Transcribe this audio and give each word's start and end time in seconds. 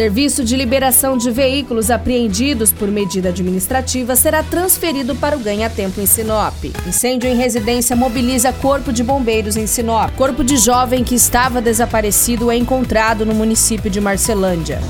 Serviço 0.00 0.42
de 0.42 0.56
liberação 0.56 1.18
de 1.18 1.30
veículos 1.30 1.90
apreendidos 1.90 2.72
por 2.72 2.88
medida 2.88 3.28
administrativa 3.28 4.16
será 4.16 4.42
transferido 4.42 5.14
para 5.14 5.36
o 5.36 5.38
Ganha-Tempo 5.38 6.00
em 6.00 6.06
Sinop. 6.06 6.54
Incêndio 6.88 7.28
em 7.28 7.36
residência 7.36 7.94
mobiliza 7.94 8.50
Corpo 8.50 8.94
de 8.94 9.04
Bombeiros 9.04 9.58
em 9.58 9.66
Sinop. 9.66 10.10
Corpo 10.16 10.42
de 10.42 10.56
jovem 10.56 11.04
que 11.04 11.14
estava 11.14 11.60
desaparecido 11.60 12.50
é 12.50 12.56
encontrado 12.56 13.26
no 13.26 13.34
município 13.34 13.90
de 13.90 14.00
Marcelândia. 14.00 14.80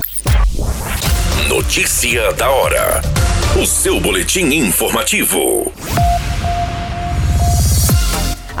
Notícia 1.49 2.31
da 2.31 2.49
hora. 2.49 3.01
O 3.61 3.65
seu 3.65 3.99
boletim 3.99 4.45
informativo. 4.45 5.73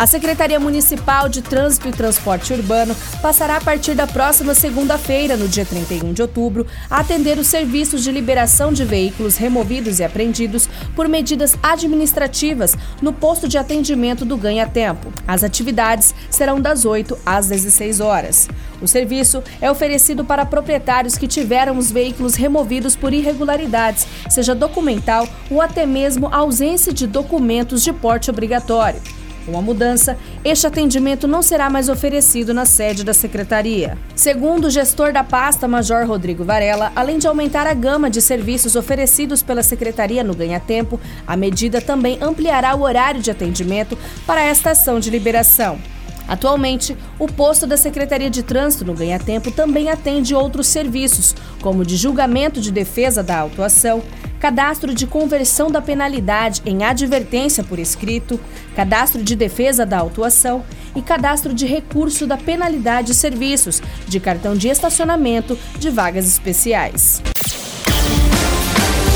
A 0.01 0.07
Secretaria 0.07 0.59
Municipal 0.59 1.29
de 1.29 1.43
Trânsito 1.43 1.87
e 1.87 1.91
Transporte 1.91 2.51
Urbano 2.51 2.95
passará 3.21 3.57
a 3.57 3.61
partir 3.61 3.93
da 3.93 4.07
próxima 4.07 4.55
segunda-feira, 4.55 5.37
no 5.37 5.47
dia 5.47 5.63
31 5.63 6.11
de 6.11 6.23
outubro, 6.23 6.65
a 6.89 7.01
atender 7.01 7.37
os 7.37 7.45
serviços 7.45 8.03
de 8.03 8.11
liberação 8.11 8.73
de 8.73 8.83
veículos 8.83 9.37
removidos 9.37 9.99
e 9.99 10.03
apreendidos 10.03 10.67
por 10.95 11.07
medidas 11.07 11.55
administrativas 11.61 12.75
no 12.99 13.13
posto 13.13 13.47
de 13.47 13.59
atendimento 13.59 14.25
do 14.25 14.37
Ganha 14.37 14.65
Tempo. 14.65 15.13
As 15.27 15.43
atividades 15.43 16.15
serão 16.31 16.59
das 16.59 16.83
8 16.83 17.15
às 17.23 17.45
16 17.45 17.99
horas. 17.99 18.49
O 18.81 18.87
serviço 18.87 19.43
é 19.61 19.69
oferecido 19.69 20.25
para 20.25 20.47
proprietários 20.47 21.15
que 21.15 21.27
tiveram 21.27 21.77
os 21.77 21.91
veículos 21.91 22.33
removidos 22.33 22.95
por 22.95 23.13
irregularidades, 23.13 24.07
seja 24.31 24.55
documental 24.55 25.27
ou 25.47 25.61
até 25.61 25.85
mesmo 25.85 26.27
ausência 26.33 26.91
de 26.91 27.05
documentos 27.05 27.83
de 27.83 27.93
porte 27.93 28.31
obrigatório. 28.31 28.99
Com 29.45 29.57
a 29.57 29.61
mudança, 29.61 30.17
este 30.45 30.67
atendimento 30.67 31.27
não 31.27 31.41
será 31.41 31.69
mais 31.69 31.89
oferecido 31.89 32.53
na 32.53 32.65
sede 32.65 33.03
da 33.03 33.13
secretaria. 33.13 33.97
Segundo 34.15 34.65
o 34.65 34.69
gestor 34.69 35.11
da 35.11 35.23
pasta, 35.23 35.67
Major 35.67 36.05
Rodrigo 36.05 36.43
Varela, 36.43 36.91
além 36.95 37.17
de 37.17 37.27
aumentar 37.27 37.65
a 37.65 37.73
gama 37.73 38.09
de 38.09 38.21
serviços 38.21 38.75
oferecidos 38.75 39.41
pela 39.41 39.63
secretaria 39.63 40.23
no 40.23 40.35
Ganha 40.35 40.59
Tempo, 40.59 40.99
a 41.25 41.35
medida 41.35 41.81
também 41.81 42.19
ampliará 42.21 42.75
o 42.75 42.81
horário 42.81 43.21
de 43.21 43.31
atendimento 43.31 43.97
para 44.27 44.43
esta 44.43 44.71
ação 44.71 44.99
de 44.99 45.09
liberação. 45.09 45.79
Atualmente, 46.27 46.95
o 47.19 47.27
posto 47.27 47.67
da 47.67 47.75
Secretaria 47.75 48.29
de 48.29 48.41
Trânsito 48.41 48.85
no 48.85 48.93
Ganha 48.93 49.19
Tempo 49.19 49.51
também 49.51 49.89
atende 49.89 50.33
outros 50.33 50.67
serviços, 50.67 51.35
como 51.61 51.83
de 51.83 51.97
julgamento 51.97 52.61
de 52.61 52.71
defesa 52.71 53.21
da 53.21 53.37
autuação, 53.37 54.01
cadastro 54.41 54.95
de 54.95 55.05
conversão 55.05 55.69
da 55.69 55.79
penalidade 55.79 56.63
em 56.65 56.83
advertência 56.83 57.63
por 57.63 57.77
escrito, 57.77 58.39
cadastro 58.75 59.23
de 59.23 59.35
defesa 59.35 59.85
da 59.85 59.99
autuação 59.99 60.65
e 60.95 61.01
cadastro 61.01 61.53
de 61.53 61.67
recurso 61.67 62.25
da 62.25 62.35
penalidade 62.35 63.09
de 63.09 63.13
serviços, 63.13 63.81
de 64.07 64.19
cartão 64.19 64.55
de 64.55 64.67
estacionamento 64.67 65.57
de 65.77 65.91
vagas 65.91 66.25
especiais. 66.25 67.21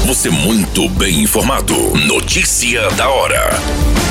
Você 0.05 0.29
muito 0.29 0.87
bem 0.89 1.23
informado. 1.23 1.73
Notícia 2.05 2.87
da 2.91 3.09
hora 3.09 4.04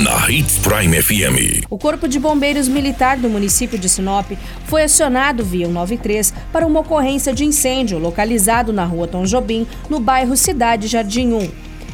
na 0.00 0.30
Hits 0.30 0.58
Prime 0.58 1.02
FM. 1.02 1.66
O 1.68 1.76
Corpo 1.76 2.08
de 2.08 2.18
Bombeiros 2.18 2.68
Militar 2.68 3.18
do 3.18 3.28
município 3.28 3.78
de 3.78 3.86
Sinop 3.86 4.30
foi 4.64 4.84
acionado 4.84 5.44
via 5.44 5.68
93 5.68 6.32
para 6.50 6.66
uma 6.66 6.80
ocorrência 6.80 7.34
de 7.34 7.44
incêndio 7.44 7.98
localizado 7.98 8.72
na 8.72 8.84
rua 8.84 9.06
Tom 9.06 9.24
Jobim, 9.24 9.66
no 9.90 10.00
bairro 10.00 10.36
Cidade 10.38 10.86
Jardim 10.86 11.34
1. 11.34 11.50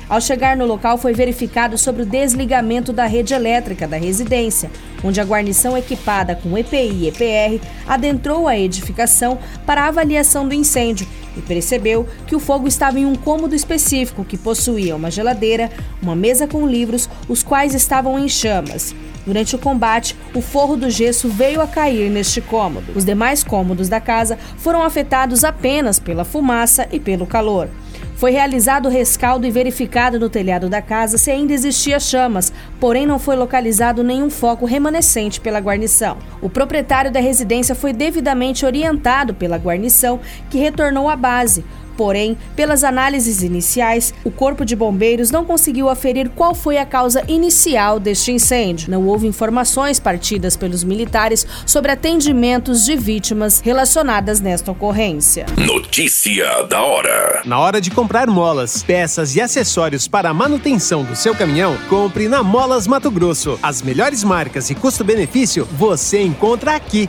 Ao 0.09 0.21
chegar 0.21 0.56
no 0.56 0.66
local, 0.66 0.97
foi 0.99 1.12
verificado 1.12 1.77
sobre 1.77 2.03
o 2.03 2.06
desligamento 2.06 2.93
da 2.93 3.06
rede 3.06 3.34
elétrica 3.34 3.89
da 3.89 3.97
residência, 3.97 4.71
onde 5.03 5.21
a 5.21 5.25
guarnição 5.25 5.77
equipada 5.77 6.37
com 6.37 6.56
EPI 6.56 6.93
e 6.93 7.09
EPR 7.09 7.61
adentrou 7.89 8.47
a 8.47 8.56
edificação 8.56 9.37
para 9.66 9.89
avaliação 9.89 10.47
do 10.47 10.55
incêndio 10.55 11.09
e 11.37 11.43
percebeu 11.43 12.07
que 12.27 12.35
o 12.35 12.41
fogo 12.41 12.67
estava 12.67 12.99
em 12.99 13.05
um 13.05 13.15
cômodo 13.15 13.55
específico 13.55 14.25
que 14.25 14.37
possuía 14.39 14.97
uma 14.97 15.11
geladeira, 15.11 15.71
uma 16.03 16.17
mesa 16.17 16.47
com 16.47 16.67
livros, 16.67 17.09
os 17.29 17.43
quais 17.43 17.75
estavam 17.75 18.19
em 18.19 18.29
chamas. 18.29 18.95
Durante 19.27 19.57
o 19.57 19.59
combate, 19.59 20.17
o 20.33 20.41
forro 20.41 20.77
do 20.77 20.89
gesso 20.89 21.29
veio 21.29 21.61
a 21.61 21.67
cair 21.67 22.09
neste 22.09 22.41
cômodo. 22.41 22.93
Os 22.95 23.05
demais 23.05 23.43
cômodos 23.43 23.89
da 23.89 24.01
casa 24.01 24.39
foram 24.57 24.85
afetados 24.85 25.43
apenas 25.43 25.99
pela 25.99 26.25
fumaça 26.25 26.87
e 26.93 27.01
pelo 27.01 27.27
calor. 27.27 27.69
Foi 28.16 28.31
realizado 28.31 28.87
o 28.87 28.91
rescaldo 28.91 29.47
e 29.47 29.50
verificado 29.50 30.19
no 30.19 30.31
telhado 30.31 30.71
da 30.71 30.81
casa 30.81 31.19
se 31.19 31.31
ainda 31.31 31.53
existia 31.53 32.00
chamas, 32.00 32.50
porém 32.81 33.06
não 33.06 33.19
foi 33.19 33.37
localizado 33.37 34.03
nenhum 34.03 34.31
foco 34.31 34.65
remanescente 34.65 35.38
pela 35.38 35.60
guarnição. 35.60 36.16
O 36.41 36.49
proprietário 36.49 37.12
da 37.12 37.21
residência 37.21 37.75
foi 37.75 37.93
devidamente 37.93 38.65
orientado 38.65 39.34
pela 39.34 39.59
guarnição, 39.59 40.19
que 40.49 40.56
retornou 40.56 41.10
à 41.10 41.15
base. 41.15 41.62
Porém, 41.97 42.37
pelas 42.55 42.84
análises 42.84 43.43
iniciais, 43.43 44.12
o 44.25 44.31
Corpo 44.31 44.65
de 44.65 44.77
Bombeiros 44.77 45.31
não 45.31 45.45
conseguiu 45.45 45.89
aferir 45.89 46.31
qual 46.31 46.55
foi 46.55 46.79
a 46.79 46.87
causa 46.87 47.25
inicial 47.27 47.99
deste 47.99 48.33
incêndio. 48.33 48.91
Não 48.91 49.07
houve 49.07 49.27
informações 49.27 49.99
partidas 49.99 50.57
pelos 50.57 50.84
militares 50.84 51.47
sobre 51.65 51.93
atendimentos 51.93 52.84
de 52.84 52.97
vítimas 52.97 53.61
relacionadas 53.61 54.41
nesta 54.41 54.71
ocorrência. 54.71 55.47
Notícia 55.57 56.62
da 56.65 56.83
hora: 56.83 57.43
Na 57.45 57.59
hora 57.59 57.81
de 57.81 57.91
comprar 57.91 58.27
molas, 58.27 58.83
peças 58.83 59.34
e 59.34 59.41
acessórios 59.41 60.07
para 60.07 60.31
a 60.31 60.34
manutenção 60.34 61.05
do 61.05 61.17
seu 61.17 61.34
caminhão, 61.34 61.77
compre 61.89 62.28
na 62.28 62.43
Molas 62.43 62.87
Mato 62.87 63.11
Grosso. 63.11 63.59
As 63.63 63.83
melhores 63.83 64.23
marcas 64.23 64.71
e 64.71 64.75
custo-benefício 64.75 65.67
você 65.73 66.23
encontra 66.23 66.75
aqui. 66.75 67.09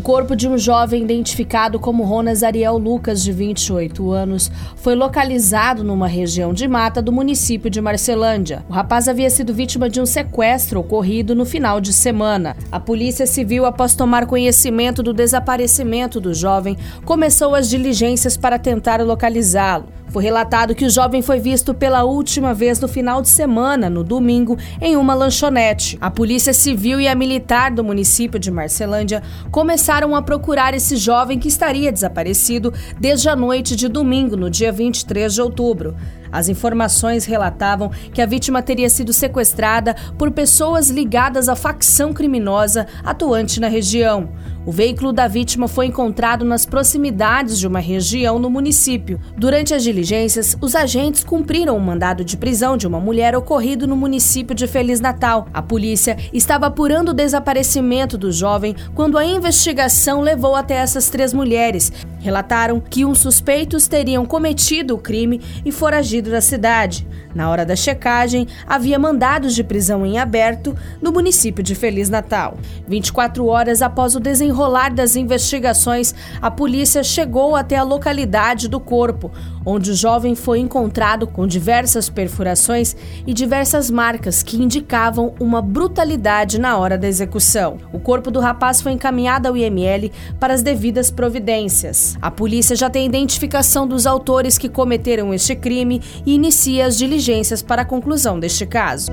O 0.00 0.02
corpo 0.02 0.34
de 0.34 0.48
um 0.48 0.56
jovem 0.56 1.02
identificado 1.02 1.78
como 1.78 2.04
Ronas 2.04 2.42
Ariel 2.42 2.78
Lucas, 2.78 3.22
de 3.22 3.32
28 3.32 4.10
anos, 4.10 4.50
foi 4.76 4.94
localizado 4.94 5.84
numa 5.84 6.06
região 6.06 6.54
de 6.54 6.66
mata 6.66 7.02
do 7.02 7.12
município 7.12 7.68
de 7.68 7.82
Marcelândia. 7.82 8.64
O 8.66 8.72
rapaz 8.72 9.08
havia 9.08 9.28
sido 9.28 9.52
vítima 9.52 9.90
de 9.90 10.00
um 10.00 10.06
sequestro 10.06 10.80
ocorrido 10.80 11.34
no 11.34 11.44
final 11.44 11.82
de 11.82 11.92
semana. 11.92 12.56
A 12.72 12.80
Polícia 12.80 13.26
Civil, 13.26 13.66
após 13.66 13.94
tomar 13.94 14.24
conhecimento 14.24 15.02
do 15.02 15.12
desaparecimento 15.12 16.18
do 16.18 16.32
jovem, 16.32 16.78
começou 17.04 17.54
as 17.54 17.68
diligências 17.68 18.38
para 18.38 18.58
tentar 18.58 19.02
localizá-lo. 19.02 20.00
Foi 20.10 20.24
relatado 20.24 20.74
que 20.74 20.84
o 20.84 20.90
jovem 20.90 21.22
foi 21.22 21.38
visto 21.38 21.72
pela 21.72 22.02
última 22.02 22.52
vez 22.52 22.80
no 22.80 22.88
final 22.88 23.22
de 23.22 23.28
semana, 23.28 23.88
no 23.88 24.02
domingo, 24.02 24.58
em 24.80 24.96
uma 24.96 25.14
lanchonete. 25.14 25.96
A 26.00 26.10
Polícia 26.10 26.52
Civil 26.52 27.00
e 27.00 27.06
a 27.06 27.14
Militar 27.14 27.70
do 27.70 27.84
município 27.84 28.36
de 28.36 28.50
Marcelândia 28.50 29.22
começaram 29.52 29.89
a 29.90 30.22
procurar 30.22 30.72
esse 30.72 30.96
jovem 30.96 31.36
que 31.36 31.48
estaria 31.48 31.90
desaparecido 31.90 32.72
desde 33.00 33.28
a 33.28 33.34
noite 33.34 33.74
de 33.74 33.88
domingo, 33.88 34.36
no 34.36 34.48
dia 34.48 34.70
23 34.70 35.34
de 35.34 35.42
outubro. 35.42 35.96
As 36.30 36.48
informações 36.48 37.24
relatavam 37.24 37.90
que 38.14 38.22
a 38.22 38.26
vítima 38.26 38.62
teria 38.62 38.88
sido 38.88 39.12
sequestrada 39.12 39.96
por 40.16 40.30
pessoas 40.30 40.90
ligadas 40.90 41.48
à 41.48 41.56
facção 41.56 42.12
criminosa 42.12 42.86
atuante 43.04 43.58
na 43.58 43.66
região. 43.66 44.30
O 44.66 44.70
veículo 44.70 45.10
da 45.10 45.26
vítima 45.26 45.66
foi 45.66 45.86
encontrado 45.86 46.44
nas 46.44 46.66
proximidades 46.66 47.58
de 47.58 47.66
uma 47.66 47.80
região 47.80 48.38
no 48.38 48.50
município. 48.50 49.18
Durante 49.34 49.72
as 49.72 49.82
diligências, 49.82 50.54
os 50.60 50.74
agentes 50.74 51.24
cumpriram 51.24 51.74
um 51.74 51.80
mandado 51.80 52.22
de 52.22 52.36
prisão 52.36 52.76
de 52.76 52.86
uma 52.86 53.00
mulher 53.00 53.34
ocorrido 53.34 53.86
no 53.86 53.96
município 53.96 54.54
de 54.54 54.66
Feliz 54.66 55.00
Natal. 55.00 55.48
A 55.54 55.62
polícia 55.62 56.18
estava 56.30 56.66
apurando 56.66 57.08
o 57.08 57.14
desaparecimento 57.14 58.18
do 58.18 58.30
jovem 58.30 58.76
quando 58.94 59.16
a 59.16 59.24
investigação 59.24 60.20
levou 60.20 60.54
até 60.54 60.74
essas 60.74 61.08
três 61.08 61.32
mulheres. 61.32 61.90
Relataram 62.18 62.80
que 62.80 63.02
uns 63.02 63.18
suspeitos 63.18 63.88
teriam 63.88 64.26
cometido 64.26 64.94
o 64.94 64.98
crime 64.98 65.40
e 65.64 65.72
foragido 65.72 66.30
da 66.30 66.42
cidade. 66.42 67.08
Na 67.34 67.48
hora 67.48 67.64
da 67.64 67.76
checagem, 67.76 68.46
havia 68.66 68.98
mandados 68.98 69.54
de 69.54 69.62
prisão 69.62 70.04
em 70.04 70.18
aberto 70.18 70.76
no 71.00 71.12
município 71.12 71.62
de 71.62 71.74
Feliz 71.74 72.10
Natal. 72.10 72.58
24 72.86 73.46
horas 73.46 73.82
após 73.82 74.14
o 74.16 74.20
desenrolar 74.50 74.92
das 74.92 75.14
investigações, 75.14 76.12
a 76.42 76.50
polícia 76.50 77.04
chegou 77.04 77.54
até 77.54 77.76
a 77.76 77.84
localidade 77.84 78.68
do 78.68 78.80
corpo, 78.80 79.30
onde 79.64 79.92
o 79.92 79.94
jovem 79.94 80.34
foi 80.34 80.58
encontrado 80.58 81.26
com 81.26 81.46
diversas 81.46 82.08
perfurações 82.08 82.96
e 83.26 83.32
diversas 83.32 83.90
marcas 83.90 84.42
que 84.42 84.60
indicavam 84.60 85.34
uma 85.38 85.62
brutalidade 85.62 86.58
na 86.58 86.76
hora 86.76 86.98
da 86.98 87.06
execução. 87.06 87.78
O 87.92 88.00
corpo 88.00 88.30
do 88.30 88.40
rapaz 88.40 88.80
foi 88.80 88.92
encaminhado 88.92 89.46
ao 89.46 89.56
IML 89.56 90.10
para 90.40 90.52
as 90.52 90.62
devidas 90.62 91.10
providências. 91.10 92.16
A 92.20 92.30
polícia 92.30 92.74
já 92.74 92.90
tem 92.90 93.06
identificação 93.06 93.86
dos 93.86 94.06
autores 94.06 94.58
que 94.58 94.68
cometeram 94.68 95.32
este 95.32 95.54
crime 95.54 96.02
e 96.26 96.34
inicia 96.34 96.86
as 96.86 96.96
diligências 96.98 97.62
para 97.62 97.82
a 97.82 97.84
conclusão 97.84 98.40
deste 98.40 98.66
caso. 98.66 99.12